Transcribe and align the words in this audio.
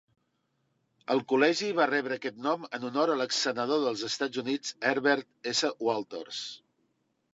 El 1.15 1.19
col·legi 1.33 1.67
va 1.79 1.85
rebre 1.91 2.15
aquest 2.21 2.39
nom 2.45 2.65
en 2.77 2.87
honor 2.89 3.13
a 3.13 3.17
l'exsenador 3.19 3.83
dels 3.85 4.07
Estats 4.11 4.41
Units 4.45 4.75
Herbert 4.93 5.31
S. 5.53 5.73
Walters. 5.91 6.41